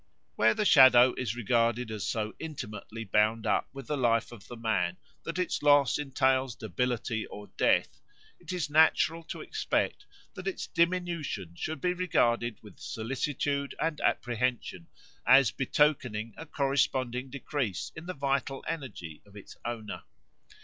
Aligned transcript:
Where 0.35 0.55
the 0.55 0.65
shadow 0.65 1.13
is 1.13 1.35
regarded 1.35 1.91
as 1.91 2.07
so 2.07 2.33
intimately 2.39 3.03
bound 3.03 3.45
up 3.45 3.69
with 3.71 3.85
the 3.85 3.95
life 3.95 4.31
of 4.31 4.47
the 4.47 4.55
man 4.57 4.97
that 5.21 5.37
its 5.37 5.61
loss 5.61 5.99
entails 5.99 6.55
debility 6.55 7.27
or 7.27 7.51
death, 7.55 8.01
it 8.39 8.51
is 8.51 8.67
natural 8.67 9.21
to 9.25 9.41
expect 9.41 10.07
that 10.33 10.47
its 10.47 10.65
diminution 10.65 11.53
should 11.53 11.81
be 11.81 11.93
regarded 11.93 12.57
with 12.63 12.79
solicitude 12.79 13.75
and 13.79 14.01
apprehension, 14.01 14.87
as 15.23 15.51
betokening 15.51 16.33
a 16.35 16.47
corresponding 16.47 17.29
decrease 17.29 17.91
in 17.95 18.07
the 18.07 18.15
vital 18.15 18.65
energy 18.67 19.21
of 19.27 19.35
its 19.35 19.55
owner. 19.65 20.01